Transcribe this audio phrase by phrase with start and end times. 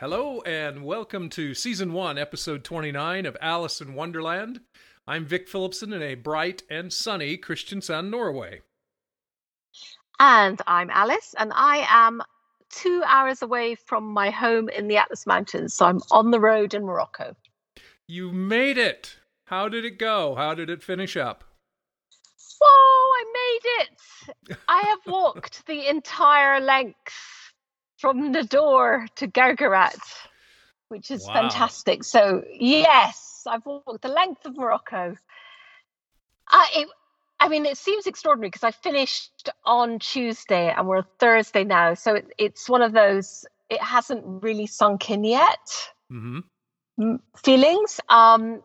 [0.00, 4.60] Hello, and welcome to Season 1, Episode 29 of Alice in Wonderland.
[5.06, 8.62] I'm Vic Phillipson in a bright and sunny Kristiansand, Norway.
[10.18, 12.22] And I'm Alice, and I am
[12.70, 15.74] two hours away from my home in the Atlas Mountains.
[15.74, 17.36] So I'm on the road in Morocco.
[18.06, 19.18] You made it!
[19.48, 20.34] How did it go?
[20.34, 21.44] How did it finish up?
[22.58, 24.56] Whoa, I made it!
[24.66, 27.39] I have walked the entire length
[28.00, 30.00] from Nador to Guerguerat,
[30.88, 31.34] which is wow.
[31.34, 32.02] fantastic.
[32.02, 35.16] So, yes, I've walked the length of Morocco.
[36.50, 36.88] Uh, it,
[37.38, 41.94] I mean, it seems extraordinary because I finished on Tuesday and we're Thursday now.
[41.94, 47.16] So it, it's one of those, it hasn't really sunk in yet mm-hmm.
[47.36, 48.00] feelings.
[48.08, 48.62] Um,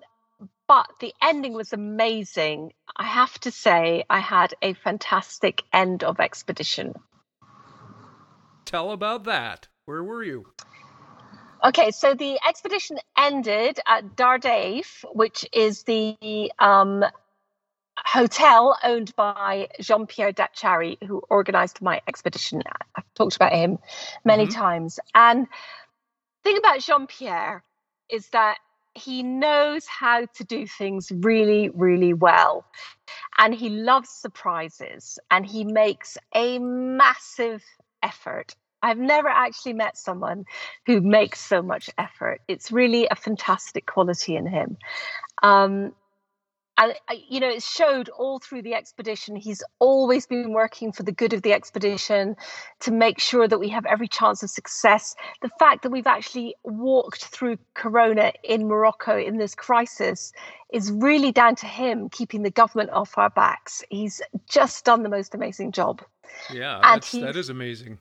[0.68, 2.74] but the ending was amazing.
[2.96, 6.96] I have to say, I had a fantastic end of expedition.
[8.66, 9.68] Tell about that.
[9.86, 10.48] Where were you?
[11.64, 17.04] Okay, so the expedition ended at Dardaif, which is the um,
[17.98, 22.62] hotel owned by Jean Pierre Dachary, who organized my expedition.
[22.96, 23.80] I've talked about him
[24.24, 24.60] many mm-hmm.
[24.60, 25.00] times.
[25.14, 27.64] And the thing about Jean Pierre
[28.10, 28.58] is that
[28.94, 32.66] he knows how to do things really, really well.
[33.38, 37.64] And he loves surprises and he makes a massive
[38.06, 38.56] effort.
[38.82, 40.46] I've never actually met someone
[40.86, 42.42] who makes so much effort.
[42.48, 44.78] It's really a fantastic quality in him.
[45.42, 45.94] Um,
[46.78, 46.94] and
[47.30, 51.34] you know it showed all through the expedition he's always been working for the good
[51.34, 52.36] of the expedition
[52.80, 56.56] to make sure that we have every chance of success the fact that we've actually
[56.64, 60.34] walked through corona in morocco in this crisis
[60.74, 65.10] is really down to him keeping the government off our backs he's just done the
[65.10, 66.02] most amazing job
[66.52, 67.98] yeah and that is amazing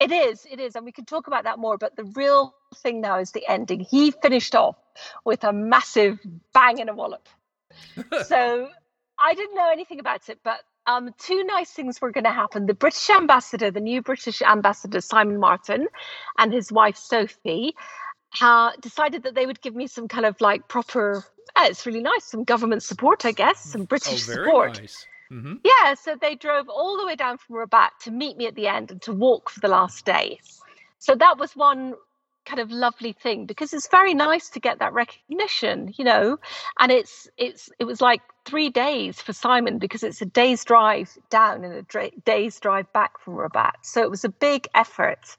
[0.00, 3.00] it is it is and we can talk about that more but the real thing
[3.00, 4.76] now is the ending he finished off
[5.24, 6.18] with a massive
[6.52, 7.28] bang and a wallop
[8.26, 8.68] so
[9.18, 12.66] I didn't know anything about it, but um, two nice things were going to happen.
[12.66, 15.88] The British ambassador, the new British ambassador, Simon Martin,
[16.38, 17.74] and his wife, Sophie,
[18.40, 21.24] uh, decided that they would give me some kind of like proper,
[21.56, 24.80] uh, it's really nice, some government support, I guess, some British oh, support.
[24.80, 25.06] Nice.
[25.30, 25.54] Mm-hmm.
[25.64, 28.68] Yeah, so they drove all the way down from Rabat to meet me at the
[28.68, 30.38] end and to walk for the last day.
[30.98, 31.94] So that was one
[32.46, 36.38] kind of lovely thing because it's very nice to get that recognition you know
[36.78, 41.10] and it's it's it was like three days for simon because it's a day's drive
[41.28, 45.36] down and a dra- day's drive back from rabat so it was a big effort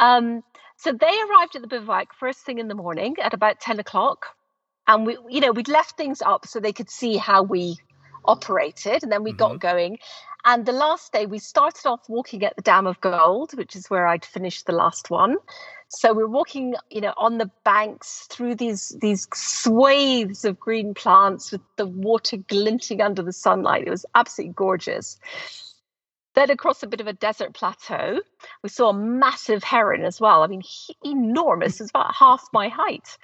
[0.00, 0.42] um,
[0.76, 4.26] so they arrived at the bivouac first thing in the morning at about 10 o'clock
[4.88, 7.76] and we you know we'd left things up so they could see how we
[8.24, 9.38] operated and then we mm-hmm.
[9.38, 9.98] got going
[10.44, 13.88] and the last day we started off walking at the dam of gold which is
[13.88, 15.36] where i'd finished the last one
[15.94, 21.52] so we're walking, you know, on the banks through these these swathes of green plants
[21.52, 23.86] with the water glinting under the sunlight.
[23.86, 25.18] It was absolutely gorgeous.
[26.34, 28.20] Then across a bit of a desert plateau,
[28.62, 30.42] we saw a massive heron as well.
[30.42, 31.78] I mean, he, enormous.
[31.78, 33.18] It's about half my height.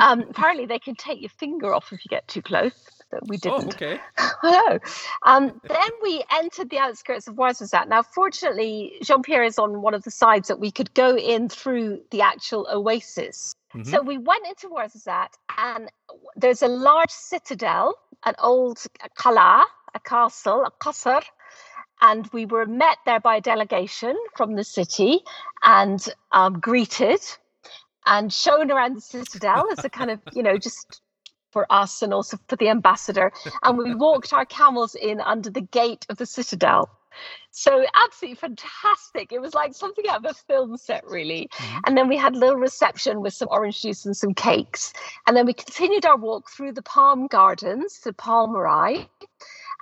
[0.00, 3.36] Um, apparently, they can take your finger off if you get too close that we
[3.36, 3.74] oh, didn't.
[3.82, 4.00] Oh, okay.
[4.18, 4.78] I know.
[5.22, 7.88] Um, then we entered the outskirts of Ouarzazate.
[7.88, 11.48] Now, fortunately, Jean Pierre is on one of the sides that we could go in
[11.48, 13.54] through the actual oasis.
[13.74, 13.90] Mm-hmm.
[13.90, 15.88] So we went into Ouarzazate, and
[16.36, 17.94] there's a large citadel,
[18.24, 18.82] an old
[19.16, 19.64] kala,
[19.94, 21.22] a castle, a qasr,
[22.00, 25.20] and we were met there by a delegation from the city
[25.62, 27.20] and um, greeted
[28.06, 31.00] and shown around the citadel as a kind of, you know, just
[31.54, 33.32] for us and also for the ambassador.
[33.62, 36.90] And we walked our camels in under the gate of the citadel.
[37.52, 39.32] So absolutely fantastic.
[39.32, 41.48] It was like something out of a film set, really.
[41.52, 41.78] Mm-hmm.
[41.86, 44.92] And then we had a little reception with some orange juice and some cakes.
[45.26, 49.08] And then we continued our walk through the palm gardens to Palmeraie.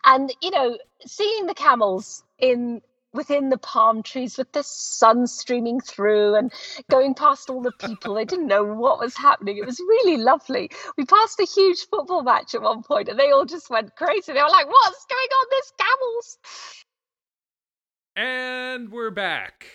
[0.05, 0.77] And, you know,
[1.07, 2.83] seeing the camels in
[3.13, 6.53] within the palm trees with the sun streaming through and
[6.91, 8.15] going past all the people.
[8.15, 9.59] they didn't know what was happening.
[9.59, 10.71] It was really lovely.
[10.97, 14.33] We passed a huge football match at one point and they all just went crazy.
[14.33, 15.47] They were like, What's going on?
[15.51, 16.39] There's camels.
[18.15, 19.67] And we're back.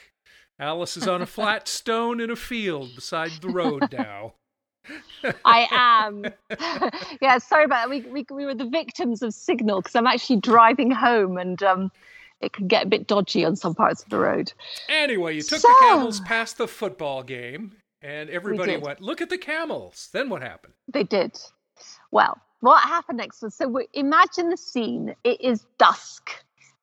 [0.60, 4.34] Alice is on a flat stone in a field beside the road now.
[5.46, 6.26] I am.
[7.22, 7.90] yeah, sorry about that.
[7.90, 11.92] We, we, we were the victims of signal because I'm actually driving home and um,
[12.42, 14.54] it can get a bit dodgy on some parts of the road.
[14.90, 19.30] Anyway, you took so, the camels past the football game, and everybody went, "Look at
[19.30, 20.74] the camels." Then what happened?
[20.88, 21.40] They did.
[22.12, 25.16] Well, what happened next was so imagine the scene.
[25.24, 26.32] It is dusk.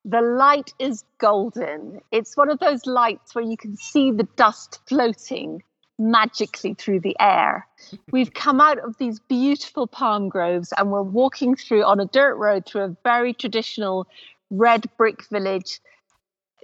[0.04, 2.00] The light is golden.
[2.12, 5.62] It's one of those lights where you can see the dust floating
[5.98, 7.66] magically through the air.
[8.10, 12.34] We've come out of these beautiful palm groves and we're walking through on a dirt
[12.34, 14.06] road through a very traditional
[14.56, 15.80] red brick village,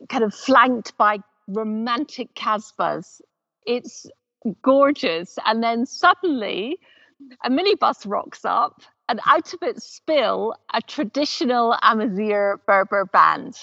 [0.08, 3.20] kind of flanked by romantic Casbahs.
[3.66, 4.06] It's
[4.62, 5.38] gorgeous.
[5.46, 6.78] And then suddenly
[7.44, 13.58] a minibus rocks up and out of it spill a traditional Amazigh Berber band.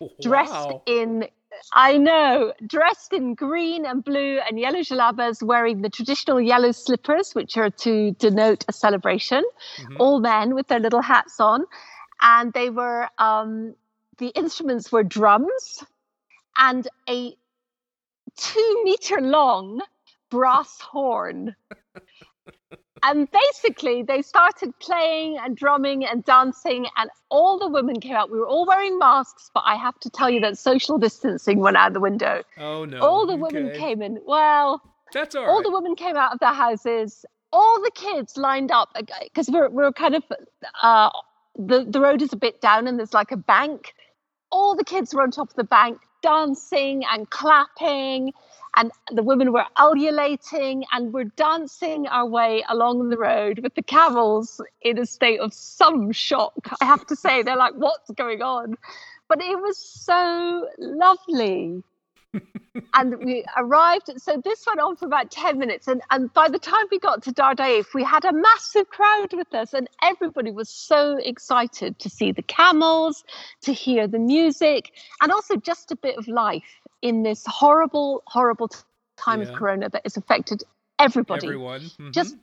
[0.00, 0.82] Oh, dressed wow.
[0.86, 1.28] in
[1.72, 7.34] I know, dressed in green and blue and yellow jalabas, wearing the traditional yellow slippers,
[7.34, 9.42] which are to denote a celebration.
[9.78, 9.96] Mhm.
[9.98, 11.64] All men with their little hats on,
[12.20, 13.74] and they were um,
[14.18, 15.84] the instruments were drums
[16.56, 17.34] and a
[18.36, 19.80] two meter long
[20.30, 21.54] brass horn.
[23.04, 28.28] And basically, they started playing and drumming and dancing, and all the women came out.
[28.28, 31.76] We were all wearing masks, but I have to tell you that social distancing went
[31.76, 32.42] out the window.
[32.58, 32.98] Oh no!
[33.00, 33.78] all the women Okay.
[33.78, 34.20] came in.
[34.26, 34.82] Well,
[35.12, 35.64] That's all all right.
[35.64, 37.24] the women came out of their houses.
[37.52, 38.88] All the kids lined up
[39.22, 40.24] because we're we're kind of
[40.82, 41.10] uh,
[41.58, 43.94] the the road is a bit down and there's like a bank.
[44.50, 48.32] All the kids were on top of the bank dancing and clapping,
[48.76, 53.82] and the women were ululating and we're dancing our way along the road with the
[53.82, 56.54] camels in a state of some shock.
[56.80, 58.76] I have to say, they're like, "What's going on?"
[59.28, 61.82] But it was so lovely
[62.94, 64.10] and we arrived.
[64.16, 65.88] So this went on for about 10 minutes.
[65.88, 69.52] And, and by the time we got to Dardaif, we had a massive crowd with
[69.54, 73.24] us, and everybody was so excited to see the camels,
[73.62, 78.68] to hear the music, and also just a bit of life in this horrible, horrible
[79.16, 79.48] time Yeah.
[79.48, 80.62] of Corona that has affected
[80.98, 81.90] everybody Everyone.
[82.12, 82.40] just Mhm.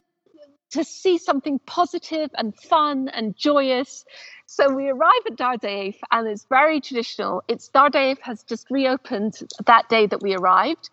[0.75, 4.04] To see something positive and fun and joyous.
[4.45, 7.44] So we arrive at Dardaif and it's very traditional.
[7.48, 10.89] It's Dardaif has just reopened that day that we arrived.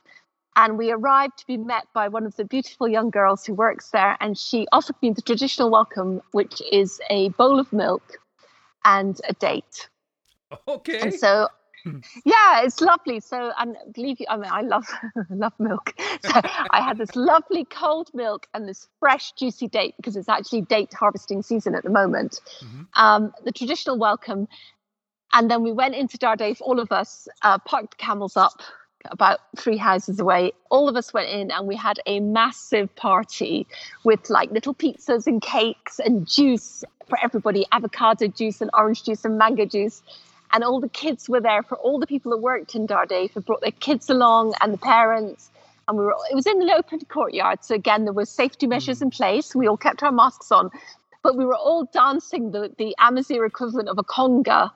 [0.54, 3.90] And we arrived to be met by one of the beautiful young girls who works
[3.90, 4.16] there.
[4.20, 8.18] And she offered me the traditional welcome, which is a bowl of milk
[8.84, 9.88] and a date.
[10.68, 11.00] okay.
[11.00, 11.48] And so,
[12.24, 13.20] yeah, it's lovely.
[13.20, 14.86] So, and believe you, I mean, I love
[15.30, 15.94] love milk.
[16.24, 16.40] So
[16.70, 20.94] I had this lovely cold milk and this fresh, juicy date because it's actually date
[20.94, 22.40] harvesting season at the moment.
[22.62, 22.86] Mhm.
[22.94, 24.46] Um, the traditional welcome,
[25.32, 26.60] and then we went into Dardaif.
[26.60, 28.62] All of us uh, parked the camels up
[29.10, 30.52] about three houses away.
[30.70, 33.66] All of us went in and we had a massive party
[34.04, 39.24] with like little pizzas and cakes and juice for everybody avocado juice and orange juice
[39.24, 40.02] and mango juice.
[40.52, 43.44] And all the kids were there for all the people that worked in Dardaif had
[43.44, 45.50] brought their kids along and the parents.
[45.88, 47.64] And we were, it was in an open courtyard.
[47.64, 49.02] So again, there was safety measures mm.
[49.02, 49.54] in place.
[49.54, 50.70] We all kept our masks on,
[51.22, 54.70] but we were all dancing the, the Amazigh equivalent of a conga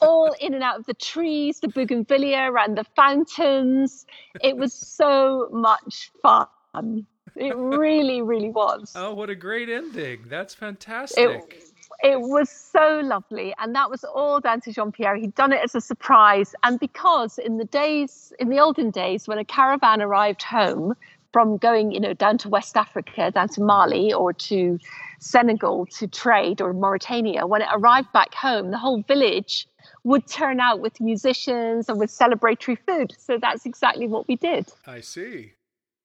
[0.00, 4.06] all in and out of the trees, the bougainvillea and the fountains.
[4.42, 7.06] It was so much fun.
[7.36, 8.92] It really, really was.
[8.96, 10.24] Oh, what a great ending!
[10.28, 11.18] That's fantastic.
[11.56, 11.67] it
[12.04, 13.54] was so lovely.
[13.58, 15.16] And that was all down to Jean Pierre.
[15.16, 16.54] He'd done it as a surprise.
[16.62, 20.94] And because in the days, in the olden days, when a caravan arrived home
[21.32, 24.78] from going, you know, down to West Africa, down to Mali or to
[25.18, 29.66] Senegal to trade or Mauritania, when it arrived back home, the whole village
[30.04, 33.14] would turn out with musicians and with celebratory food.
[33.18, 34.68] So that's exactly what we did.
[34.86, 35.52] I see.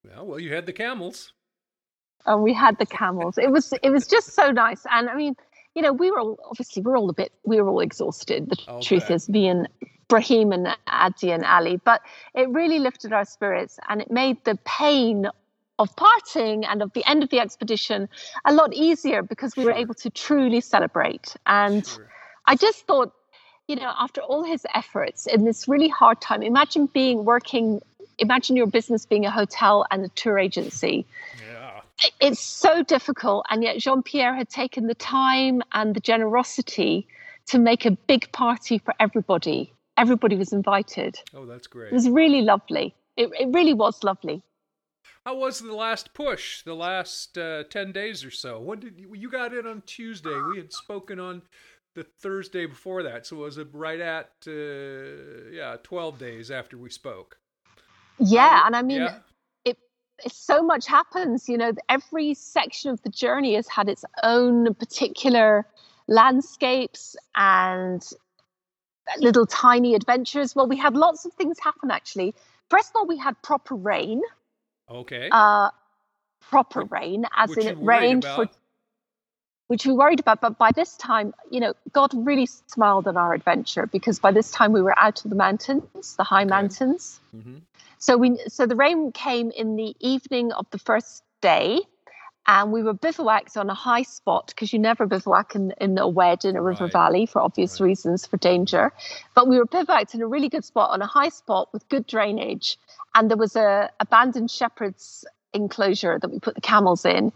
[0.04, 1.32] Well, well, you had the camels.
[2.26, 3.38] and we had the camels.
[3.38, 4.84] It was it was just so nice.
[4.90, 5.36] And I mean,
[5.74, 8.48] you know, we were all obviously we're all a bit we were all exhausted.
[8.50, 9.68] The I'll truth is, me and
[10.08, 12.02] Brahim and Adi and Ali, but
[12.34, 15.28] it really lifted our spirits and it made the pain
[15.78, 18.08] of parting and of the end of the expedition
[18.44, 21.34] a lot easier because we were able to truly celebrate.
[21.46, 22.08] And Sure.
[22.46, 23.12] I just thought,
[23.66, 27.80] you know, after all his efforts in this really hard time, imagine being working,
[28.18, 31.06] imagine your business being a hotel and a tour agency
[31.40, 31.63] Yeah.
[32.20, 37.06] It's so difficult and yet jean-pierre had taken the time and the generosity
[37.46, 41.92] to make a big party for everybody everybody was invited Oh, that's great.
[41.92, 44.42] it was really lovely it, it really was lovely
[45.26, 46.62] How was the last push?
[46.64, 48.60] The last uh, ten days or so?
[48.60, 50.38] When did you, you got in on Tuesday?
[50.50, 51.42] We had spoken on
[51.94, 56.76] the Thursday before that, so it was it right at uh, yeah twelve days after
[56.76, 57.38] we spoke?
[58.18, 59.18] yeah Um, and i mean yeah.
[60.28, 65.66] So much happens you know every section of the journey has had its own particular
[66.08, 68.10] landscapes and
[69.18, 72.34] little tiny adventures well we had lots of things happen actually
[72.70, 74.22] first of all we had proper rain
[74.90, 75.28] Okay.
[75.30, 75.70] uh,
[76.50, 78.48] proper Which- rain, as in it rained for,
[79.68, 80.40] which we worried about.
[80.42, 84.50] But by this time, you know, God really smiled on our adventure because by this
[84.50, 86.50] time we were out of the mountains, the high Okay.
[86.50, 87.20] mountains.
[87.32, 87.58] hmm
[88.04, 91.80] So we so the rain came in the evening of the first day,
[92.46, 96.06] and we were bivouacked on a high spot because you never bivouac in, in a
[96.06, 96.92] wedge in a river Right.
[96.92, 97.86] valley for obvious Right.
[97.88, 98.92] reasons for danger.
[99.34, 102.06] But we were bivouacked in a really good spot on a high spot with good
[102.06, 102.76] drainage,
[103.14, 107.32] and there was a abandoned shepherd's enclosure that we put the camels in.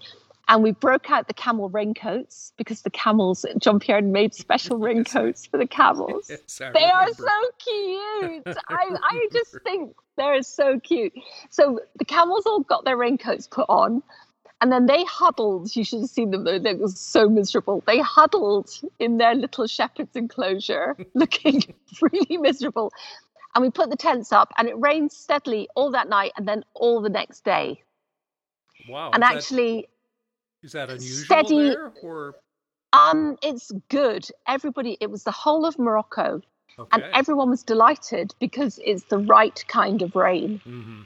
[0.48, 5.44] And we broke out the camel raincoats because the camels, Jean Pierre made special raincoats
[5.46, 6.30] for the camels.
[6.30, 7.24] Yes, They are so
[7.58, 8.42] cute.
[8.68, 11.12] I, I just think they're so cute.
[11.50, 14.02] So the camels all got their raincoats put on,
[14.60, 15.76] and then they huddled.
[15.76, 17.82] You should have seen them though; they were so miserable.
[17.86, 21.62] They huddled in their little shepherd's enclosure, looking
[22.00, 22.92] really miserable.
[23.54, 26.64] And we put the tents up, and it rained steadily all that night, and then
[26.74, 27.82] all the next day.
[28.88, 29.10] Wow.
[29.12, 29.88] and actually,
[30.62, 32.34] is that unusual steady- there, or
[32.92, 34.28] um, it's good.
[34.46, 36.40] Everybody, it was the whole of Morocco,
[36.78, 36.88] okay?
[36.92, 40.60] and everyone was delighted because it's the right kind of rain.
[40.64, 41.02] hmm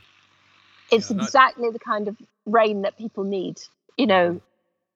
[0.90, 3.60] it's Yeah, not- exactly the kind of rain that people need
[3.96, 4.40] you know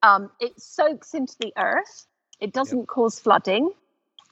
[0.03, 2.07] um, it soaks into the earth
[2.41, 3.71] it doesn't cause flooding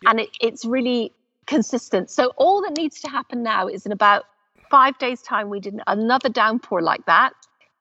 [0.02, 0.10] Yep.
[0.10, 1.12] and it, it's really
[1.46, 4.24] consistent so all that needs to happen now is in about
[4.68, 7.32] five days time we did another downpour like that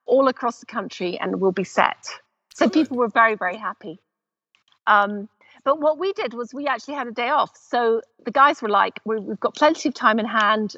[0.05, 2.07] all across the country and we'll be set
[2.53, 2.73] so Good.
[2.73, 3.99] people were very very happy.
[4.87, 5.29] Um,
[5.63, 7.51] but what we did was we actually had a day off.
[7.55, 10.75] So the guys were like we we've got plenty of time in hand.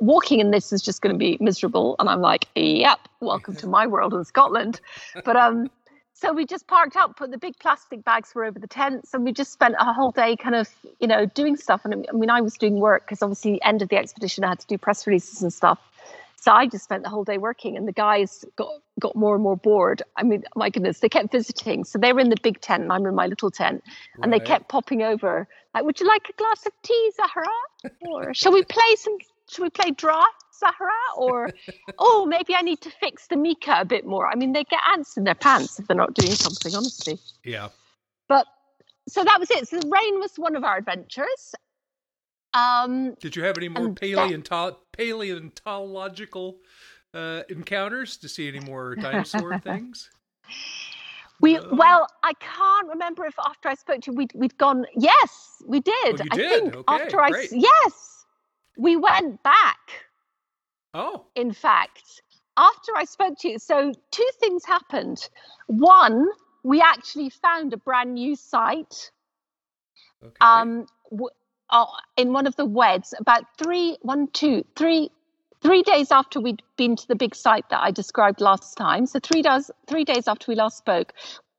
[0.00, 1.96] Walking in this is just going to be miserable.
[1.98, 4.80] And i'm like yep welcome to my world in scotland.
[5.24, 5.70] But um
[6.12, 9.24] so we just parked up put the big plastic bags were over the tents and
[9.24, 11.84] we just spent a whole day kind of you know doing stuff.
[11.84, 14.48] And i mean i was doing work because obviously the end of the expedition i
[14.48, 15.78] had to do press releases and stuff.
[16.36, 19.42] So i just spent the whole day working and the guys got got more and
[19.42, 20.02] more bored.
[20.16, 21.84] I mean my goodness they kept visiting.
[21.84, 22.82] So they were in the big tent.
[22.84, 23.82] And i'm in my little tent.
[24.22, 25.48] And they kept popping over.
[25.74, 27.48] Like would you like a glass of tea zahra?
[28.02, 29.16] Or shall we play some
[29.48, 30.24] shall we play draw
[30.60, 31.02] zahra?
[31.16, 31.50] Or
[31.98, 34.26] oh maybe i need to fix the mika a bit more.
[34.28, 37.18] I mean they get ants in their pants if they're not doing something honestly.
[37.44, 37.68] Yeah.
[38.28, 38.46] but
[39.08, 39.66] so that was it.
[39.66, 41.54] So the rain was one of our adventures.
[42.52, 46.56] Um Did you have any more And that- paleontological
[47.14, 50.10] uh, encounters to see any more dinosaur things?
[51.40, 51.68] we No.
[51.72, 55.80] well i can't remember if after i spoke to you we'd, we'd gone yes we
[55.80, 56.60] did Oh, i did?
[56.62, 57.48] think Okay, after i great.
[57.52, 58.26] yes
[58.76, 59.78] we went back
[60.92, 62.20] Oh, in fact,
[62.56, 65.28] after I spoke to you, so two things happened.
[65.68, 66.26] One,
[66.64, 69.12] we actually found a brand new site
[70.20, 70.32] okay.
[70.40, 71.30] um, w-
[71.70, 71.86] uh,
[72.16, 75.10] in one of the weds about three, one, two, three,
[75.62, 79.06] three days after we'd been to the big site that I described last time.
[79.06, 81.12] So three days, three days after we last spoke,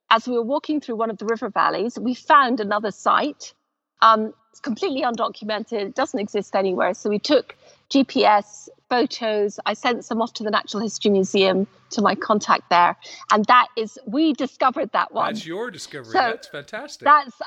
[0.09, 3.53] as we were walking through one of the river valleys, we found another site.
[4.01, 5.73] Um, it's completely undocumented.
[5.73, 6.93] It doesn't exist anywhere.
[6.93, 7.55] So we took
[7.89, 9.59] GPS photos.
[9.65, 12.97] I sent some off to the Natural History Museum to my contact there,
[13.31, 15.33] and that is we discovered that one.
[15.33, 16.11] That's your discovery.
[16.11, 17.05] So, That's fantastic.
[17.05, 17.41] That's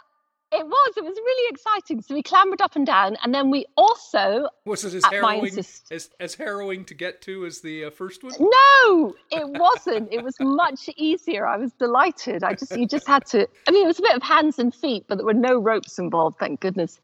[0.54, 0.94] it was.
[0.96, 2.00] It was really exciting.
[2.02, 5.92] So we clambered up and down, and then we also was it as harrowing insist-
[5.92, 8.32] as, as harrowing to get to as the uh, first one?
[8.38, 10.12] no, it wasn't.
[10.12, 11.46] It was much easier.
[11.46, 12.44] I was delighted.
[12.44, 13.48] I just you just had to.
[13.66, 15.98] I mean, it was a bit of hands and feet, but there were no ropes
[15.98, 16.38] involved.
[16.38, 17.00] Thank goodness.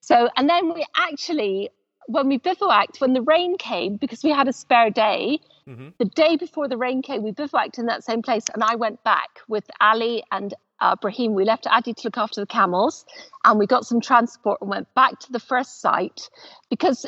[0.00, 1.70] So and then we actually.
[2.06, 5.38] When we bivouacked, when the rain came, because we had a spare day,
[5.68, 5.90] mm-hmm.
[5.98, 9.04] the day before the rain came, we bivouacked in that same place, and I went
[9.04, 11.34] back with Ali and uh, Brahim.
[11.34, 13.04] We left Adi to look after the camels,
[13.44, 16.28] and we got some transport and went back to the first site
[16.68, 17.06] because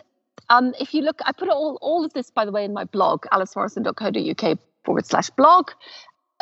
[0.49, 2.85] um, if you look, I put all all of this, by the way, in my
[2.85, 5.71] blog, alicemorrison.co.uk forward slash blog.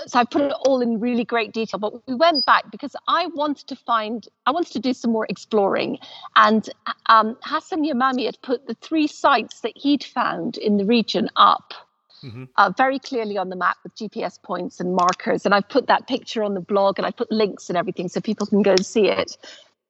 [0.06, 1.78] So I put it all in really great detail.
[1.78, 5.26] But we went back because I wanted to find, I wanted to do some more
[5.28, 5.98] exploring.
[6.36, 6.68] And
[7.06, 11.74] um, Hassan Yamami had put the three sites that he'd found in the region up
[12.22, 15.44] hmm uh, very clearly on the map with GPS points and markers.
[15.46, 18.20] And I've put that picture on the blog and I put links and everything so
[18.20, 19.36] people can go and see it.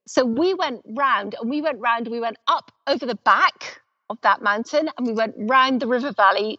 [0.06, 4.20] So we went round and we went round, we went up over the back of
[4.22, 6.58] that mountain and we went round the river valley,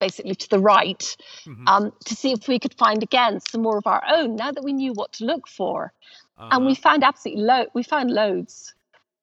[0.00, 3.78] basically to the right, hmm um, to see if we could find again some more
[3.78, 5.92] of our own now that we knew what to look for.
[6.50, 6.82] And we Uh-huh.
[6.82, 8.74] found absolutely lo- we found loads.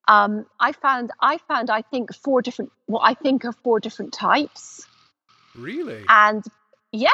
[0.07, 4.13] Um, I found I found I think four different what I think are four different
[4.13, 4.87] types.
[5.57, 6.43] Really And
[6.91, 7.09] yeah,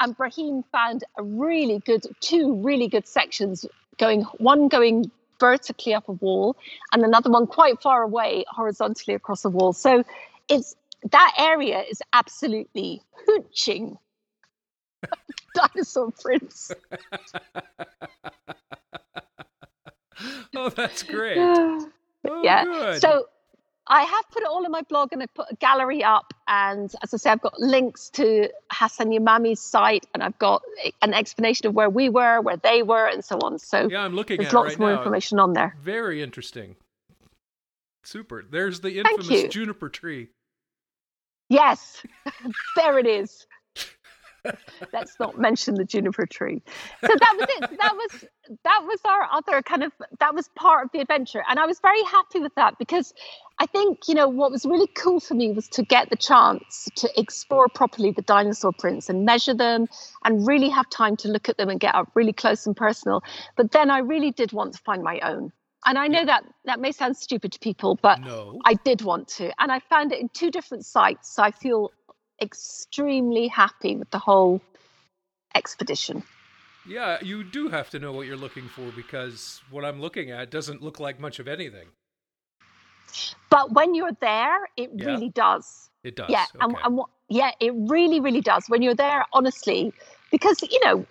[0.00, 3.66] and Brahim found a really good, two really good sections
[3.98, 6.56] going, one going vertically up a wall
[6.92, 9.72] and another one quite far away horizontally across a wall.
[9.72, 10.02] So
[10.48, 10.74] it's
[11.10, 13.96] that area is absolutely hooching.
[15.54, 16.72] Dinosaur prints.
[20.56, 21.38] oh, that's great.
[22.28, 22.64] Oh, yeah.
[22.64, 23.00] good.
[23.00, 23.26] So
[23.86, 26.34] I have put it all in my blog and I put a gallery up.
[26.48, 30.62] And as I say, I've got links to Hassan Yamami's site and I've got
[31.02, 33.58] an explanation of where we were, where they were, and so on.
[33.58, 34.98] So yeah, I'm looking there's at lots right more now.
[34.98, 35.76] information on there.
[35.82, 36.76] Very interesting.
[38.04, 38.44] Super.
[38.48, 40.28] There's the infamous juniper tree.
[41.48, 42.02] Yes,
[42.76, 43.46] there it is.
[44.92, 46.62] Let's not mention the juniper tree.
[47.00, 47.78] So that was it.
[47.78, 48.24] That was
[48.64, 51.80] that was our other kind of that was part of the adventure, and I was
[51.80, 53.12] very happy with that because
[53.58, 56.88] I think you know what was really cool for me was to get the chance
[56.96, 59.86] to explore properly the dinosaur prints and measure them,
[60.24, 63.22] and really have time to look at them and get up really close and personal.
[63.56, 65.52] But then I really did want to find my own.
[65.84, 68.58] And I know that that may sound stupid to people, but No.
[68.64, 69.52] I did want to.
[69.60, 71.32] And I found it in two different sites.
[71.34, 71.92] So I feel
[72.40, 74.60] extremely happy with the whole
[75.54, 76.22] expedition.
[76.86, 80.50] Yeah, you do have to know what you're looking for because what I'm looking at
[80.50, 81.88] doesn't look like much of anything.
[83.50, 85.06] But when you're there, it Yeah.
[85.06, 85.90] really does.
[86.04, 86.30] It does.
[86.30, 86.44] Yeah.
[86.60, 86.82] And, okay.
[86.84, 88.68] and what, yeah, it really, really does.
[88.68, 89.92] When you're there, honestly,
[90.30, 91.06] because, you know,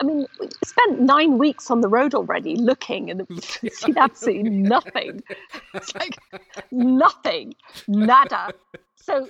[0.00, 3.26] I mean, we spent nine weeks on the road already looking and
[3.70, 5.22] seen absolutely nothing.
[5.74, 6.18] It's like
[6.70, 7.54] nothing,
[7.88, 8.52] nada.
[8.96, 9.28] So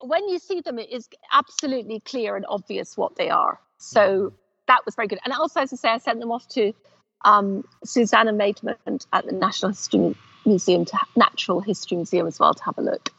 [0.00, 3.60] when you see them, it is absolutely clear and obvious what they are.
[3.78, 4.32] So
[4.66, 5.18] that was very good.
[5.24, 6.72] And also, as I say, I sent them off to
[7.24, 10.14] um, Susanna Maidment at the National History
[10.46, 13.10] Museum, to Natural History Museum as well, to have a look.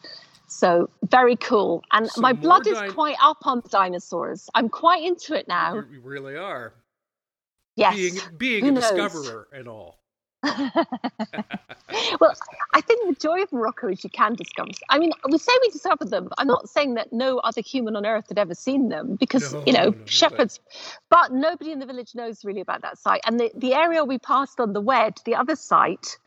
[0.48, 1.84] So very cool.
[1.92, 4.50] And my blood is quite up on dinosaurs.
[4.54, 5.76] I'm quite into it now.
[5.76, 6.74] You you really are.
[7.78, 7.96] Yes.
[7.96, 8.92] Being being a knows?
[8.92, 10.01] discoverer and all.
[10.44, 12.34] well,
[12.74, 14.72] I think the joy of Morocco is you can discover.
[14.90, 16.30] I mean, we say we discovered them.
[16.38, 19.64] I'm not saying that no other human on earth had ever seen them because, No,
[19.66, 20.60] you know, no, no, shepherds,
[21.10, 23.22] but nobody in the village knows really about that site.
[23.26, 26.18] And the, the area we passed on the Wed, the other site,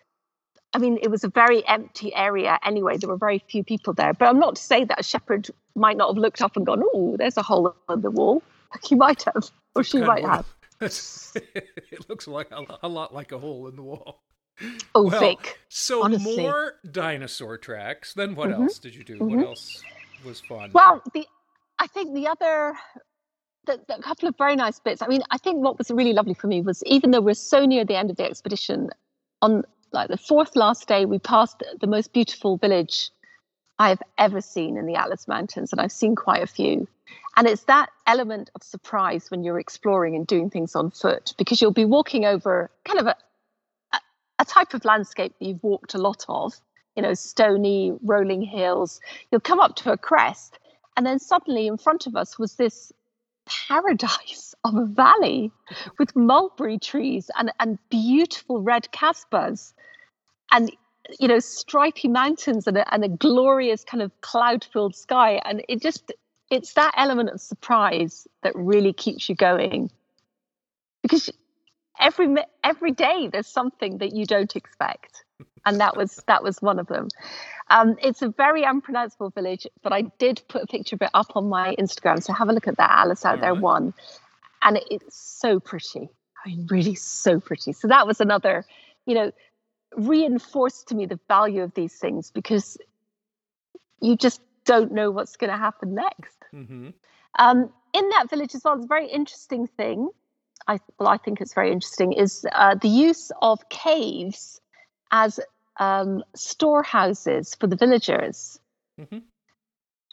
[0.74, 2.96] I mean, it was a very empty area anyway.
[2.98, 4.12] There were very few people there.
[4.12, 6.83] But I'm not to say that a shepherd might not have looked up and gone,
[6.94, 8.42] oh, there's a hole in the wall.
[8.83, 10.44] He might have, or she might have.
[10.80, 14.22] it looks like a, a lot like a hole in the wall.
[14.94, 15.58] Oh, Well, Vic.
[15.68, 16.44] So honestly.
[16.44, 18.14] more dinosaur tracks.
[18.14, 19.20] Then what Mhm, else did you do?
[19.20, 19.30] mhm.
[19.30, 19.84] What else
[20.24, 20.70] was fun?
[20.72, 21.26] Well, the
[21.78, 22.74] I think the other
[23.66, 25.02] the, the couple of very nice bits.
[25.02, 27.64] I mean, I think what was really lovely for me was even though we're so
[27.64, 28.90] near the end of the expedition,
[29.42, 33.10] on like the fourth last day, we passed the most beautiful village
[33.78, 36.87] I've ever seen in the Atlas Mountains, and I've seen quite a few.
[37.37, 41.61] And it's that element of surprise when you're exploring and doing things on foot, because
[41.61, 43.16] you'll be walking over kind of a
[43.92, 44.01] a,
[44.40, 46.55] a type of landscape that you've walked a lot of,
[46.97, 49.01] you know, stony, rolling hills.
[49.31, 50.59] You'll come up to a crest,
[50.97, 52.92] and then suddenly in front of us was this
[53.47, 55.51] paradise of a valley
[55.99, 59.75] with mulberry trees and, and beautiful red casbahs
[60.51, 60.70] and
[61.20, 65.62] you know stripy mountains and a, and a glorious kind of cloud filled sky and
[65.68, 66.12] it just
[66.50, 69.90] it's that element of surprise that really keeps you going.
[71.02, 71.30] Because
[71.98, 75.24] every every day there's something that you don't expect.
[75.66, 77.09] And that was that was one of them.
[77.70, 81.33] Um, it's a very unpronounceable village but i did put a picture of it up
[81.35, 82.22] on my instagram.
[82.22, 83.62] So have a look at that alice out there Alright.
[83.62, 83.94] one.
[84.62, 86.11] And it, it's so pretty.
[86.44, 87.72] I mean really so pretty.
[87.72, 88.64] So that was another
[89.07, 89.33] you know
[89.96, 92.76] reinforced to me the value of these things because
[94.00, 96.90] you just don't know what's going to happen next hmm
[97.38, 100.09] um, in that village as well, it's a very interesting thing.
[100.66, 104.61] I well, I think it's very interesting is uh, the use of caves
[105.11, 105.40] as
[105.79, 108.59] um, storehouses for the villagers.
[109.00, 109.22] Mhm.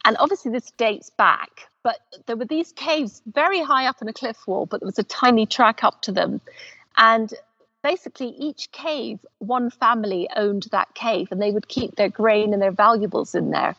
[0.04, 4.14] And obviously, this dates back, but there were these caves very high up in a
[4.14, 6.42] cliff wall, but there was a tiny track up to them,
[6.98, 7.34] and
[7.84, 12.62] basically each cave, one family owned that cave, and they would keep their grain and
[12.62, 13.76] their valuables in there.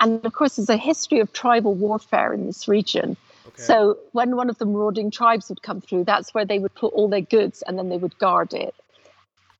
[0.00, 3.16] And of course, there's a history of tribal warfare in this region.
[3.46, 3.62] Okay.
[3.62, 6.92] So when one of the marauding tribes would come through, that's where they would put
[6.94, 8.74] all their goods and then they would guard it.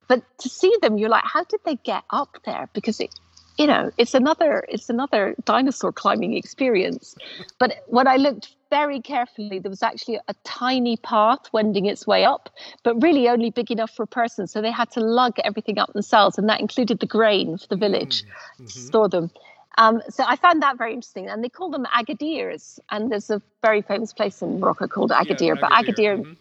[0.07, 2.69] But to see them, you're like, how did they get up there?
[2.73, 3.13] Because it,
[3.57, 7.15] you know, it's another it's another dinosaur climbing experience.
[7.59, 12.25] But when I looked very carefully, there was actually a tiny path wending its way
[12.25, 12.49] up,
[12.83, 14.47] but really only big enough for a person.
[14.47, 17.75] So they had to lug everything up themselves, and that included the grain for the
[17.75, 18.23] village
[18.59, 18.69] Mhm.
[18.69, 19.29] store them.
[19.77, 22.79] Um, so I found that very interesting, and they call them agadirs.
[22.89, 25.59] And there's a very famous place in Morocco called Yeah, Agadir.
[25.59, 26.37] but Agadir, mhm.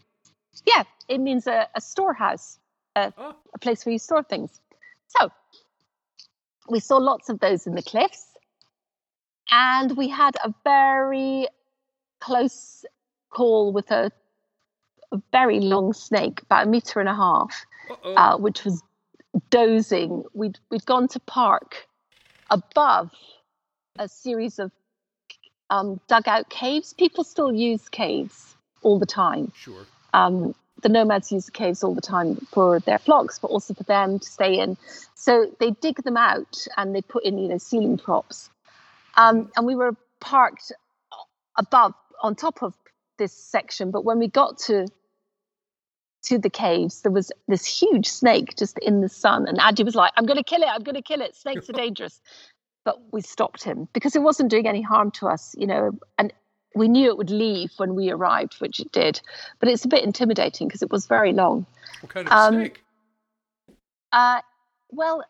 [0.66, 2.58] yeah, it means a, a storehouse,
[2.96, 4.60] Oh, a place where you store things.
[5.08, 5.30] So
[6.68, 8.26] we saw lots of those in the cliffs,
[9.50, 11.46] and we had a very
[12.20, 12.84] close
[13.30, 14.10] call with a,
[15.12, 17.64] a very long snake, about a meter and a half,
[18.04, 18.82] uh, which was
[19.50, 20.24] dozing.
[20.34, 21.86] We'd we'd gone to park
[22.50, 23.10] above
[23.98, 24.72] a series of
[25.70, 26.92] um, dugout caves.
[26.92, 29.52] People still use caves all the time.
[29.54, 29.86] Sure.
[30.12, 33.84] Um, the nomads use the caves all the time for their flocks, but also for
[33.84, 34.76] them to stay in.
[35.14, 38.50] So they dig them out and they put in, you know, ceiling props.
[39.16, 39.50] Um, mm-hmm.
[39.56, 40.72] and we were parked
[41.56, 42.74] above, on top of
[43.18, 43.90] this section.
[43.90, 44.86] But when we got to
[46.22, 49.94] to the caves, there was this huge snake just in the sun, and Adji was
[49.94, 50.68] like, "I'm going to kill it!
[50.68, 51.35] I'm going to kill it!
[51.37, 52.20] Snakes are dangerous."
[52.85, 55.98] but we stopped him because it wasn't doing any harm to us, you know.
[56.18, 56.33] And
[56.74, 59.20] we knew it would leave when we arrived, which it did.
[59.59, 61.66] But it's a bit intimidating because it was very long.
[62.00, 62.83] What kind of um, snake?
[64.12, 64.40] Uh,
[64.90, 65.22] well,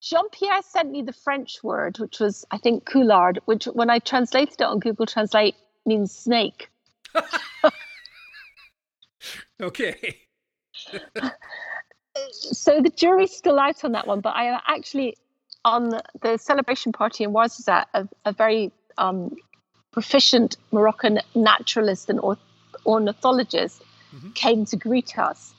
[0.00, 3.98] Jean Pierre sent me the French word, which was, I think, coulard, which when I
[3.98, 6.70] translated it on Google Translate means snake.
[9.60, 10.18] okay.
[12.30, 15.16] so the jury's still out on that one, but I am actually,
[15.64, 19.36] on the celebration party in Ouarzazate, a, a very um,
[19.92, 22.20] proficient Moroccan naturalist and
[22.86, 23.82] ornithologist
[24.14, 24.30] mm-hmm.
[24.30, 25.54] came to greet us.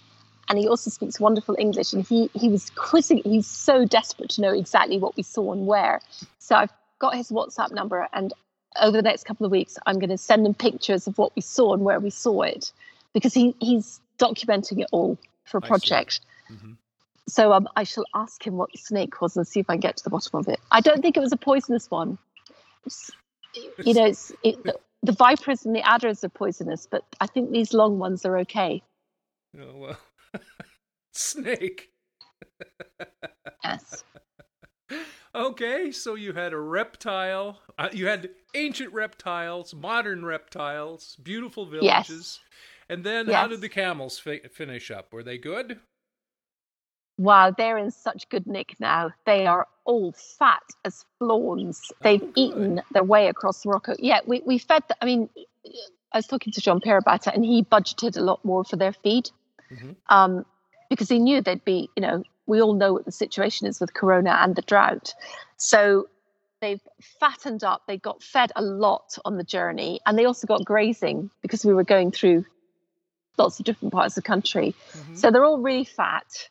[0.48, 1.94] And he also speaks wonderful English.
[1.94, 5.68] And he, he was quizzing, he's so desperate to know exactly what we saw and
[5.68, 6.02] where.
[6.40, 8.08] So I've got his WhatsApp number.
[8.14, 8.34] And
[8.82, 11.42] over the next couple of weeks, I'm going to send him pictures of what we
[11.42, 12.72] saw and where we saw it
[13.14, 16.22] because he, he's documenting it all for a project.
[16.52, 16.74] Mm-hmm.
[17.28, 19.82] So um, I shall ask him what the snake was and see if I can
[19.82, 20.60] get to the bottom of it.
[20.72, 22.18] I don't think it was a poisonous one.
[22.86, 23.12] It's,
[23.84, 24.58] you know, it's, it,
[25.04, 28.82] the vipers and the adders are poisonous, but I think these long ones are okay.
[29.60, 29.98] Oh well,
[31.14, 31.90] snake.
[33.64, 34.04] yes.
[35.36, 37.60] Okay, so you had a reptile.
[37.78, 42.10] Uh, you had ancient reptiles, modern reptiles, beautiful villages.
[42.10, 42.40] Yes.
[42.90, 43.36] And then yes.
[43.36, 45.14] how did the camels fi- finish up?
[45.14, 45.80] Were they good?
[47.18, 49.12] Wow, they're in such good nick now.
[49.26, 51.82] They are all fat as fawns.
[51.92, 53.96] Oh, They've oh, eaten their way across Morocco.
[54.00, 55.30] Yeah, we, we fed, the, I mean,
[56.14, 58.78] I was talking to Jean Pierre about it, and he budgeted a lot more for
[58.78, 59.30] their feed
[59.72, 59.92] mm-hmm.
[60.08, 60.46] um,
[60.90, 63.94] because he knew they'd be, you know, we all know what the situation is with
[63.94, 65.14] Corona and the drought.
[65.58, 66.08] So
[66.62, 66.82] they've
[67.20, 67.84] fattened up.
[67.86, 71.74] They got fed a lot on the journey, and they also got grazing because we
[71.74, 72.46] were going through
[73.40, 74.76] lots of different parts of the country.
[74.92, 75.16] Mm-hmm.
[75.16, 76.50] So they're all really fat.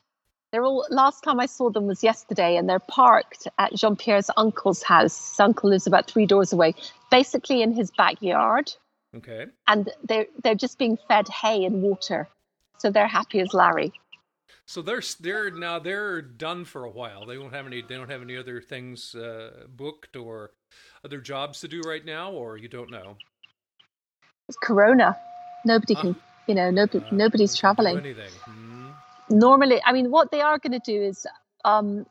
[0.51, 0.87] They're all.
[0.91, 5.31] Last time I saw them was yesterday, and they're parked at Jean Pierre's uncle's house.
[5.31, 6.75] His uncle lives about three doors away,
[7.11, 8.73] basically in his backyard.
[9.15, 9.47] Okay.
[9.67, 12.29] And they're they're just being fed hay and water,
[12.79, 13.93] so they're happy as Larry.
[14.67, 17.27] So they're they're now they're done for a while.
[17.27, 20.53] They don't have any they don't have any other things uh, booked or
[21.05, 23.17] other jobs to do right now, or you don't know.
[24.49, 25.17] It's Corona.
[25.65, 26.17] Nobody can
[26.49, 27.99] you know, nobody, nobody's traveling.
[27.99, 28.95] Mm.
[29.31, 31.27] Normally, I mean, what they are going to do is
[31.65, 32.07] um,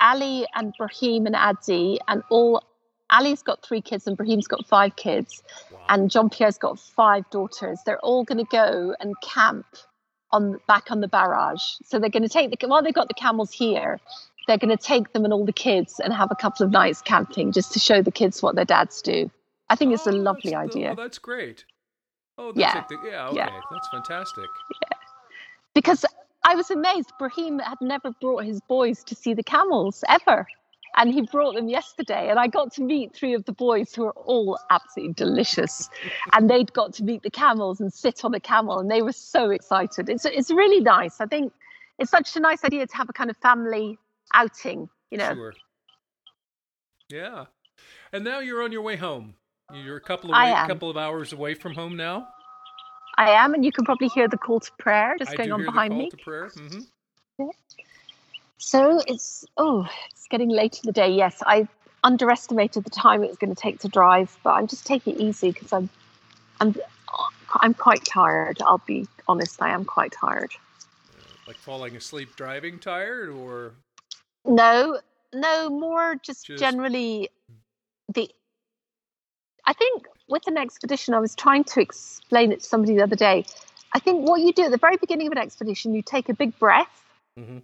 [0.00, 2.62] Ali and Brahim and Adzi and all.
[3.10, 5.78] Ali's got three kids and Brahim's got five kids, wow.
[5.90, 7.78] and Jean Pierre's got five daughters.
[7.84, 9.66] They're all going to go and camp
[10.30, 11.62] on back on the barrage.
[11.84, 14.00] So they're going to take the while they've got the camels here,
[14.48, 17.02] they're going to take them and all the kids and have a couple of nights
[17.02, 19.30] camping just to show the kids what their dads do.
[19.68, 20.92] I think it's a oh, lovely idea.
[20.92, 21.64] Oh, that's great.
[22.38, 22.84] Oh, yeah.
[22.88, 23.36] The, yeah, okay.
[23.36, 23.60] Yeah.
[23.70, 24.44] That's fantastic.
[24.82, 24.98] Yeah.
[25.74, 26.04] Because
[26.44, 27.12] I was amazed.
[27.18, 30.46] Brahim had never brought his boys to see the camels ever.
[30.96, 32.28] And he brought them yesterday.
[32.28, 35.88] And I got to meet three of the boys who are all absolutely delicious.
[36.32, 38.78] and they'd got to meet the camels and sit on a camel.
[38.78, 40.08] And they were so excited.
[40.08, 41.20] It's, it's really nice.
[41.20, 41.52] I think
[41.98, 43.98] it's such a nice idea to have a kind of family
[44.34, 45.34] outing, you know.
[45.34, 45.54] Sure.
[47.08, 47.44] Yeah.
[48.12, 49.34] And now you're on your way home.
[49.72, 52.28] You're a couple of way, couple of hours away from home now.
[53.16, 55.64] I am, and you can probably hear the call to prayer just I going on
[55.64, 56.10] behind me.
[56.10, 56.80] Mm-hmm.
[57.38, 57.46] Yeah.
[58.58, 61.10] So it's oh, it's getting late in the day.
[61.10, 61.68] Yes, I
[62.04, 65.20] underestimated the time it was going to take to drive, but I'm just taking it
[65.20, 65.88] easy because I'm,
[66.60, 66.74] I'm,
[67.60, 68.58] I'm quite tired.
[68.62, 70.52] I'll be honest, I am quite tired.
[71.16, 73.74] Uh, like falling asleep driving tired, or
[74.44, 74.98] no,
[75.32, 76.60] no, more just, just...
[76.60, 77.28] generally
[78.12, 78.30] the
[79.64, 83.16] I think with an expedition, I was trying to explain it to somebody the other
[83.16, 83.44] day.
[83.94, 86.34] I think what you do at the very beginning of an expedition, you take a
[86.34, 87.04] big breath
[87.38, 87.58] mm-hmm.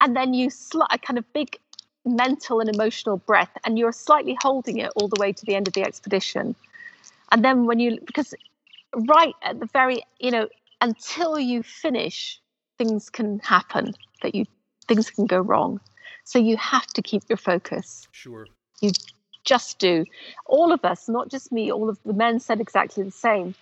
[0.00, 1.58] and then you sl- a kind of big
[2.04, 5.66] mental and emotional breath, and you're slightly holding it all the way to the end
[5.66, 6.54] of the expedition.
[7.32, 8.32] And then when you, because
[8.94, 10.48] right at the very, you know,
[10.80, 12.40] until you finish,
[12.78, 14.44] things can happen that you,
[14.86, 15.80] things can go wrong.
[16.24, 18.06] So you have to keep your focus.
[18.12, 18.46] Sure.
[18.80, 18.92] You
[19.46, 20.04] just do.
[20.44, 23.54] All of us, not just me, all of the men said exactly the same.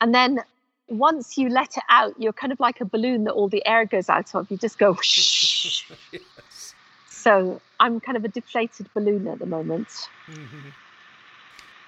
[0.00, 0.40] And then
[0.88, 3.84] once you let it out, you're kind of like a balloon that all the air
[3.84, 4.50] goes out of.
[4.50, 5.90] You just go, shh.
[6.12, 6.74] yes.
[7.08, 9.88] So I'm kind of a deflated balloon at the moment.
[10.28, 10.68] Mm-hmm.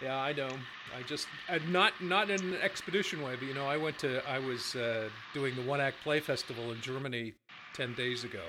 [0.03, 0.51] Yeah, I know.
[0.97, 4.21] I just uh, not not in an expedition way, but you know, I went to
[4.29, 7.33] I was uh, doing the One Act Play Festival in Germany
[7.73, 8.43] ten days ago.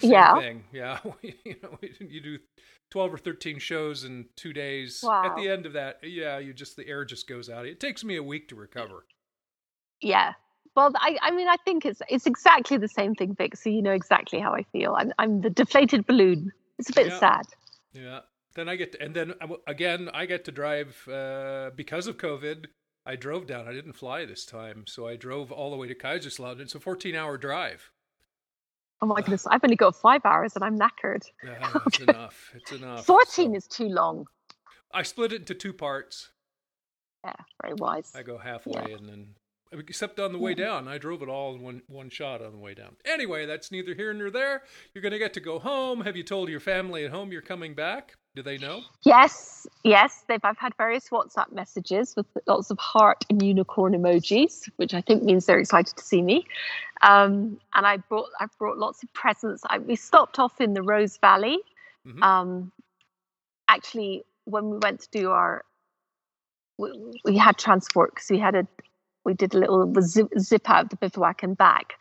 [0.00, 0.38] Same yeah.
[0.38, 0.64] Thing.
[0.72, 0.98] Yeah.
[1.22, 2.38] you know, you do
[2.90, 5.00] twelve or thirteen shows in two days.
[5.02, 5.24] Wow.
[5.24, 7.66] At the end of that, yeah, you just the air just goes out.
[7.66, 9.06] It takes me a week to recover.
[10.00, 10.32] Yeah.
[10.76, 13.56] Well, I, I mean, I think it's it's exactly the same thing, Vic.
[13.56, 14.94] So you know exactly how I feel.
[14.98, 16.52] I'm I'm the deflated balloon.
[16.78, 17.18] It's a bit yeah.
[17.18, 17.44] sad.
[17.92, 18.20] Yeah.
[18.54, 19.34] Then I get to, and then
[19.66, 22.66] again I get to drive uh, because of COVID.
[23.06, 23.68] I drove down.
[23.68, 26.60] I didn't fly this time, so I drove all the way to Kaiserslautern.
[26.60, 27.90] It's a 14-hour drive.
[29.04, 29.46] Oh my goodness!
[29.46, 31.30] I've only got five hours, and I'm knackered.
[31.44, 32.52] Yeah, it's enough.
[32.54, 33.04] It's enough.
[33.04, 33.56] Fourteen so.
[33.58, 34.24] is too long.
[34.94, 36.30] I split it into two parts.
[37.22, 38.12] Yeah, very wise.
[38.14, 38.96] I go halfway yeah.
[38.96, 39.26] and then
[39.72, 40.88] except on the way down.
[40.88, 42.96] I drove it all in one one shot on the way down.
[43.04, 44.62] Anyway, that's neither here nor there.
[44.94, 46.00] You're going to get to go home.
[46.00, 48.14] Have you told your family at home you're coming back?
[48.36, 48.82] Do they know?
[49.04, 50.24] Yes, yes.
[50.26, 50.44] They've.
[50.44, 55.22] I've had various WhatsApp messages with lots of heart and unicorn emojis, which I think
[55.22, 56.44] means they're excited to see me.
[57.02, 58.30] Um, and I brought.
[58.40, 59.62] I brought lots of presents.
[59.70, 61.58] I, we stopped off in the Rose Valley.
[62.06, 62.22] Mm-hmm.
[62.24, 62.72] Um,
[63.68, 65.64] actually, when we went to do our
[66.78, 68.66] we, we had transport because we had a
[69.24, 71.94] we did a little zip, zip out of the bivouac and back.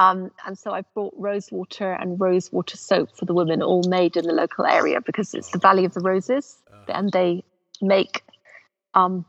[0.00, 3.82] Um, and so I've brought rose water and rose water soap for the women, all
[3.86, 6.84] made in the local area because it's the Valley of the Roses, uh-huh.
[6.88, 7.44] and they
[7.82, 8.22] make
[8.94, 9.26] um,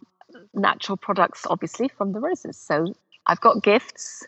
[0.54, 2.58] natural products, obviously, from the roses.
[2.58, 2.94] So
[3.28, 4.26] I've got gifts,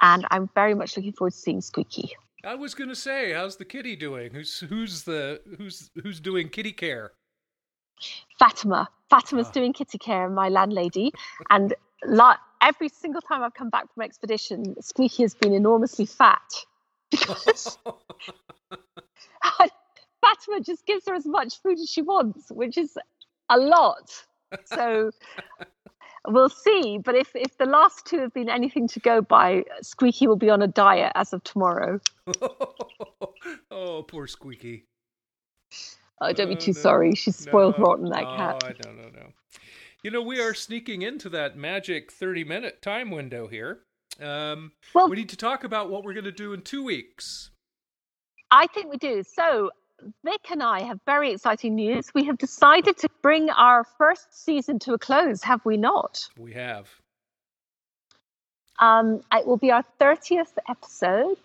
[0.00, 2.12] and I'm very much looking forward to seeing Squeaky.
[2.44, 4.32] I was going to say, how's the kitty doing?
[4.32, 7.10] Who's who's the who's who's doing kitty care?
[8.38, 8.88] Fatima.
[9.08, 9.52] Fatima's uh.
[9.52, 11.12] doing kitty care, my landlady,
[11.50, 11.74] and
[12.60, 16.52] every single time I've come back from expedition, Squeaky has been enormously fat
[17.10, 17.78] because
[20.20, 22.98] Fatima just gives her as much food as she wants, which is
[23.48, 24.10] a lot.
[24.64, 25.10] So
[26.26, 26.98] we'll see.
[26.98, 30.50] But if if the last two have been anything to go by, Squeaky will be
[30.50, 32.00] on a diet as of tomorrow.
[33.70, 34.84] oh, poor Squeaky.
[36.20, 37.14] Oh, don't oh, be too no, sorry.
[37.14, 38.76] She's spoiled no, rotten, that no, cat.
[38.84, 39.26] No, no, no.
[40.02, 43.80] You know, we are sneaking into that magic 30 minute time window here.
[44.20, 47.50] Um, well, we need to talk about what we're going to do in two weeks.
[48.50, 49.22] I think we do.
[49.24, 49.70] So,
[50.24, 52.14] Vic and I have very exciting news.
[52.14, 56.28] We have decided to bring our first season to a close, have we not?
[56.38, 56.88] We have.
[58.78, 61.38] Um, it will be our 30th episode.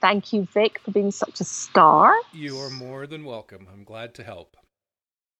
[0.00, 2.14] Thank you, Vic, for being such a star.
[2.32, 3.66] You are more than welcome.
[3.72, 4.56] I'm glad to help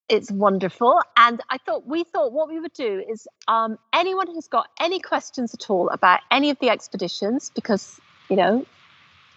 [0.08, 1.00] it's wonderful.
[1.16, 5.00] And I thought we thought what we would do is um, anyone who's got any
[5.00, 8.66] questions at all about any of the expeditions, because you know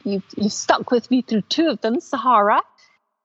[0.03, 2.61] you've you've stuck with me through two of them, Sahara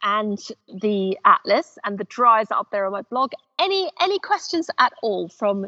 [0.03, 0.39] and
[0.83, 3.33] the Atlas, and the dries up there on my blog.
[3.59, 5.67] Any any questions at all from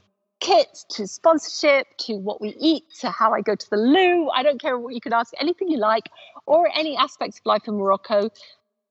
[0.90, 4.28] to sponsorship to what we eat to how I go to the loo.
[4.30, 6.08] I don't care what you can ask, anything you like,
[6.46, 8.30] or any aspects of life in Morocco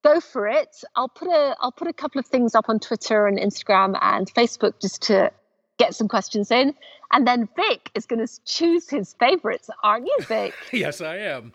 [0.03, 0.83] go for it.
[0.95, 4.31] I'll put a I'll put a couple of things up on Twitter and Instagram and
[4.33, 5.31] Facebook just to
[5.77, 6.73] get some questions in.
[7.11, 10.53] And then Vic is going to choose his favorites, aren't you, Vic?
[10.71, 11.53] yes, I am.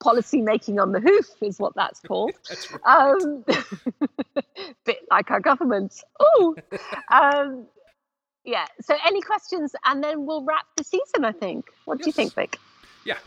[0.00, 2.32] Policy making on the hoof is what that's called.
[2.48, 3.12] that's right.
[3.22, 3.44] Um,
[4.84, 6.02] bit like our government.
[6.20, 6.56] Oh,
[7.12, 7.66] um,
[8.44, 8.66] yeah.
[8.80, 11.24] So, any questions, and then we'll wrap the season.
[11.24, 11.66] I think.
[11.84, 12.04] What yes.
[12.04, 12.58] do you think, Vic?
[13.04, 13.18] Yeah,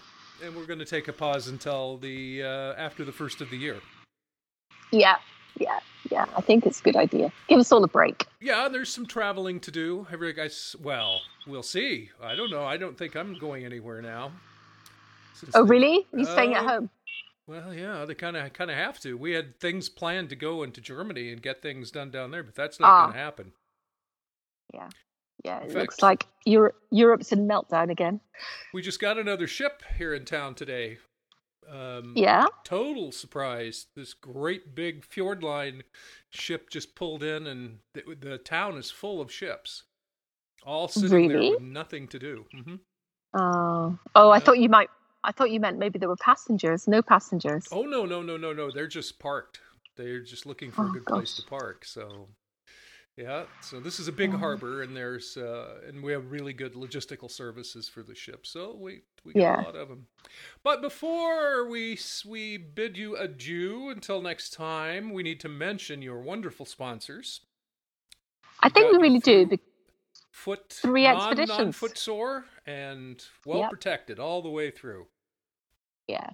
[0.43, 3.57] and we're going to take a pause until the uh, after the first of the
[3.57, 3.77] year.
[4.91, 5.17] Yeah,
[5.57, 6.25] yeah, yeah.
[6.35, 7.31] I think it's a good idea.
[7.47, 8.25] Give us all a break.
[8.41, 10.07] Yeah, there's some traveling to do.
[10.11, 12.09] Every guys, well, we'll see.
[12.21, 12.63] I don't know.
[12.63, 14.31] I don't think I'm going anywhere now.
[15.53, 16.05] Oh, really?
[16.13, 16.89] Are you uh, staying at uh, home?
[17.47, 19.17] Well, yeah, they kind of kind of have to.
[19.17, 22.55] We had things planned to go into Germany and get things done down there, but
[22.55, 23.01] that's not ah.
[23.03, 23.51] going to happen.
[24.73, 24.89] Yeah.
[25.45, 28.19] Yeah, it looks like Europe, Europe's in meltdown again.
[28.73, 30.97] We just got another ship here in town today.
[31.71, 32.45] Um, yeah.
[32.63, 33.85] Total surprise.
[33.95, 35.83] This great big fjord line
[36.29, 39.83] ship just pulled in, and the, the town is full of ships,
[40.65, 41.49] all sitting really?
[41.49, 42.45] there with nothing to do.
[42.55, 42.75] Mm-hmm.
[43.39, 44.29] Oh, oh!
[44.31, 44.89] I thought you might.
[45.23, 46.87] I thought you meant maybe there were passengers.
[46.87, 47.67] No passengers.
[47.71, 48.71] Oh no, no, no, no, no!
[48.71, 49.59] They're just parked.
[49.95, 51.17] They're just looking for oh, a good gosh.
[51.17, 51.85] place to park.
[51.85, 52.29] So
[53.19, 56.73] yeah, so this is a big harbor, and there's uh, and we have really good
[56.73, 58.47] logistical services for the ship.
[58.47, 59.61] So we we yeah.
[59.61, 60.07] a lot of them.
[60.63, 66.21] But before we we bid you adieu until next time, we need to mention your
[66.21, 67.41] wonderful sponsors.
[68.61, 69.49] I think we really do.
[70.39, 73.69] Foot three expeditions, non footsore, and well yeah.
[73.69, 75.05] protected all the way through.
[76.07, 76.29] Yeah.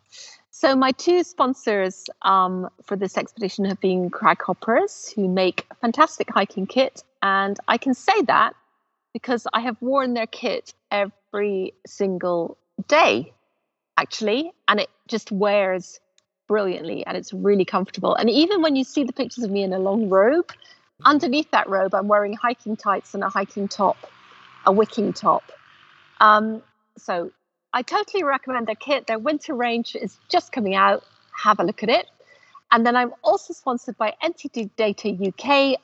[0.51, 6.29] So my two sponsors um, for this expedition have been Craghoppers, who make a fantastic
[6.29, 8.53] hiking kit, and I can say that
[9.11, 13.33] because I have worn their kit every single day,
[13.97, 15.99] actually, and it just wears
[16.47, 18.13] brilliantly and it's really comfortable.
[18.15, 20.51] And even when you see the pictures of me in a long robe.
[21.03, 23.97] Underneath that robe, I'm wearing hiking tights and a hiking top,
[24.65, 25.43] a wicking top.
[26.21, 26.63] Um,
[26.97, 27.31] so
[27.73, 29.07] I totally recommend their kit.
[29.07, 31.03] Their winter range is just coming out.
[31.43, 32.07] Have a look at it.
[32.71, 35.79] And then I'm also sponsored by NTT Data UK,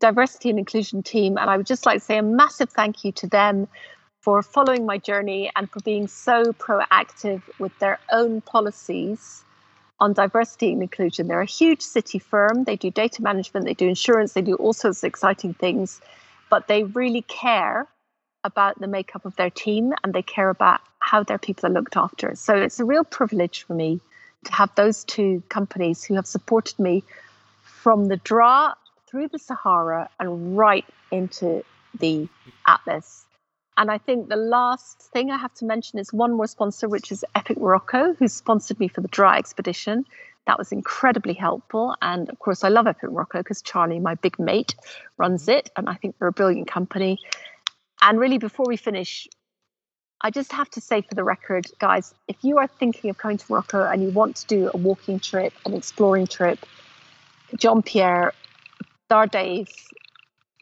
[0.00, 1.38] diversity and inclusion team.
[1.38, 3.68] And I would just like to say a massive thank you to them
[4.20, 9.44] for following my journey and for being so proactive with their own policies
[10.00, 11.28] on diversity and inclusion.
[11.28, 12.64] They're a huge city firm.
[12.64, 16.00] They do data management, they do insurance, they do all sorts of exciting things,
[16.48, 17.86] but they really care
[18.42, 21.96] about the makeup of their team and they care about how their people are looked
[21.96, 22.34] after.
[22.34, 24.00] So it's a real privilege for me
[24.44, 27.04] to have those two companies who have supported me
[27.62, 28.74] from the Draa
[29.06, 31.62] through the Sahara and right into
[31.98, 32.28] the
[32.66, 33.26] Atlas.
[33.80, 37.10] And I think the last thing I have to mention is one more sponsor, which
[37.10, 40.04] is Epic Morocco, who sponsored me for the Draa expedition.
[40.46, 41.96] That was incredibly helpful.
[42.02, 44.74] And of course, I love Epic Morocco because Charlie, my big mate,
[45.16, 45.70] runs it.
[45.78, 47.20] And I think they're a brilliant company.
[48.02, 49.26] And really, before we finish,
[50.20, 53.38] I just have to say for the record, guys, if you are thinking of coming
[53.38, 56.58] to Morocco and you want to do a walking trip, an exploring trip,
[57.56, 58.34] Jean Pierre
[59.10, 59.70] Dardaif,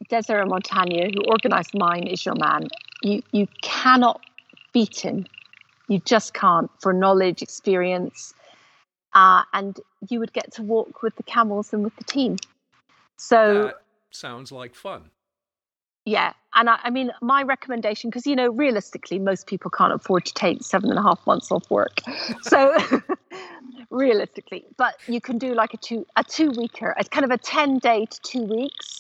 [0.09, 2.69] Desert Montagne, who organized mine, is your man.
[3.03, 4.21] You you cannot
[4.73, 5.27] beat him.
[5.89, 8.35] You just can't for knowledge, experience,
[9.15, 12.37] uh, and you would get to walk with the camels and with the team.
[13.17, 15.11] So that sounds like fun.
[16.05, 20.25] Yeah, and I, I mean, my recommendation, because you know, realistically, most people can't afford
[20.27, 22.01] to take seven and a half months off work.
[22.43, 22.77] So,
[23.91, 27.39] realistically, but you can do like a two a two weeker, a kind of a
[27.39, 28.98] ten day to two weeks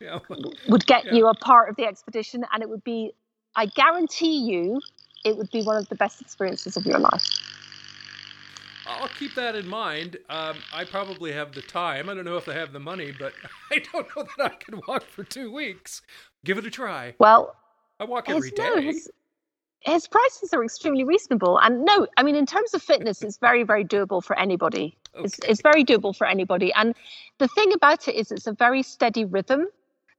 [0.00, 0.18] yeah.
[0.68, 1.14] would get yeah.
[1.14, 3.12] you a part of the expedition, and it would be,
[3.56, 4.80] I guarantee you,
[5.24, 7.24] it would be one of the best experiences of your life.
[8.88, 10.16] I'll keep that in mind.
[10.30, 12.08] Um, I probably have the time.
[12.08, 13.34] I don't know if I have the money, but
[13.70, 16.02] I don't know that I can walk for two weeks.
[16.44, 17.14] Give it a try.
[17.18, 17.54] Well,
[18.00, 18.62] I walk every day.
[18.62, 19.10] No, his,
[19.80, 23.62] his prices are extremely reasonable, and no, I mean in terms of fitness, it's very,
[23.62, 24.96] very doable for anybody.
[25.14, 25.24] Okay.
[25.24, 26.94] It's, it's very doable for anybody, and
[27.38, 29.66] the thing about it is, it's a very steady rhythm.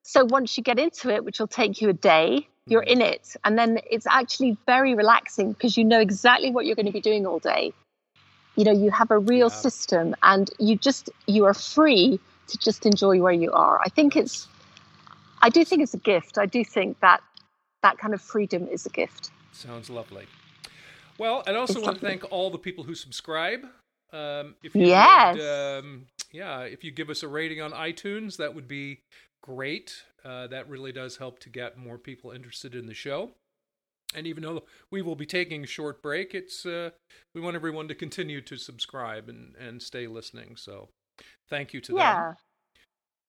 [0.04, 3.02] So once you get into it, which will take you a day, you're mm-hmm.
[3.02, 3.36] in it.
[3.44, 7.02] And then it's actually very relaxing because you know exactly what you're going to be
[7.02, 7.74] doing all day.
[8.56, 9.56] You know, you have a real yeah.
[9.56, 13.80] system and you just, you are free to just enjoy where you are.
[13.86, 14.48] I think it's,
[15.42, 16.38] I do think it's a gift.
[16.38, 17.22] I do think that
[17.84, 19.32] that kind of freedom is a gift.
[19.54, 20.26] Sounds lovely.
[21.18, 23.66] Well, I'd also want to thank all the people who subscribe.
[24.12, 25.36] Um, if you yes.
[25.36, 29.02] Would, um, yeah, if you give us a rating on iTunes, that would be
[29.42, 30.04] great.
[30.24, 33.32] Uh, that really does help to get more people interested in the show.
[34.16, 36.90] And even though we will be taking a short break, it's uh,
[37.36, 40.56] we want everyone to continue to subscribe and, and stay listening.
[40.56, 40.90] So
[41.50, 42.00] thank you to them.
[42.00, 42.24] yeah.
[42.28, 42.36] them.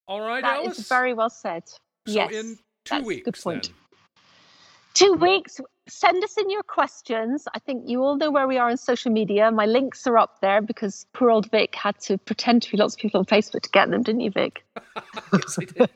[0.09, 0.79] All right, that Alice.
[0.79, 1.69] is very well said.
[1.69, 3.25] So yes, in two weeks.
[3.25, 3.65] good point.
[3.65, 3.75] Then.
[4.95, 5.61] Two weeks.
[5.91, 7.49] Send us in your questions.
[7.53, 9.51] I think you all know where we are on social media.
[9.51, 12.95] My links are up there because poor old Vic had to pretend to be lots
[12.95, 14.65] of people on Facebook to get them, didn't you, Vic?
[15.33, 15.91] yes, I did.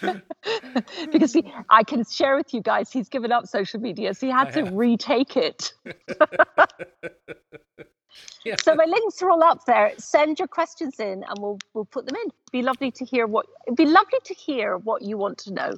[1.12, 4.32] because he, I can share with you guys, he's given up social media, so he
[4.32, 4.74] had I to have.
[4.74, 5.72] retake it.
[8.44, 8.56] yeah.
[8.60, 9.92] So my links are all up there.
[9.98, 12.22] Send your questions in, and we'll we'll put them in.
[12.22, 13.46] It'd be lovely to hear what.
[13.66, 15.76] It'd be lovely to hear what you want to know.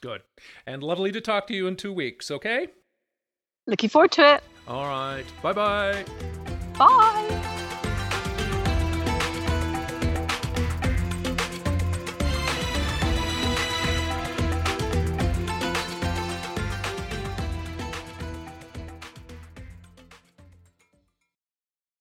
[0.00, 0.22] Good.
[0.66, 2.68] And lovely to talk to you in two weeks, okay?
[3.66, 4.42] Looking forward to it.
[4.68, 5.24] All right.
[5.42, 6.04] Bye-bye.
[6.78, 7.42] Bye.